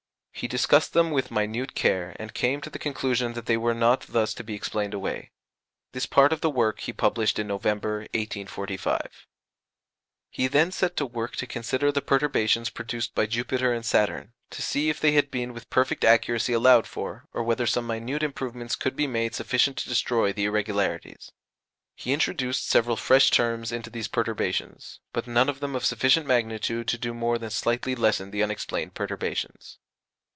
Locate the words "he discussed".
0.33-0.93